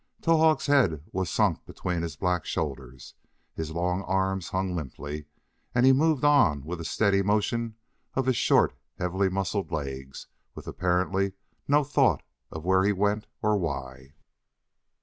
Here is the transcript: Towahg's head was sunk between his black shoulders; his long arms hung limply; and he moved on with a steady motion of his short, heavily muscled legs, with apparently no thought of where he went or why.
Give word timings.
Towahg's 0.19 0.65
head 0.65 1.03
was 1.11 1.29
sunk 1.29 1.63
between 1.67 2.01
his 2.01 2.15
black 2.15 2.43
shoulders; 2.43 3.13
his 3.53 3.69
long 3.69 4.01
arms 4.07 4.47
hung 4.49 4.75
limply; 4.75 5.27
and 5.75 5.85
he 5.85 5.93
moved 5.93 6.23
on 6.25 6.65
with 6.65 6.81
a 6.81 6.85
steady 6.85 7.21
motion 7.21 7.75
of 8.15 8.25
his 8.25 8.35
short, 8.35 8.73
heavily 8.97 9.29
muscled 9.29 9.71
legs, 9.71 10.25
with 10.55 10.65
apparently 10.65 11.33
no 11.67 11.83
thought 11.83 12.23
of 12.49 12.65
where 12.65 12.83
he 12.83 12.91
went 12.91 13.27
or 13.43 13.55
why. 13.59 14.15